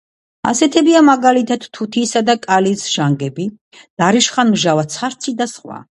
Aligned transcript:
ასეთებია 0.51 1.01
მაგალითად: 1.09 1.67
თუთიისა 1.77 2.23
და 2.29 2.37
კალის 2.47 2.87
ჟანგები, 2.95 3.47
დარიშხან–მჟავა, 4.03 4.91
ცარცი 4.97 5.37
და 5.45 5.53
სხვა. 5.57 5.83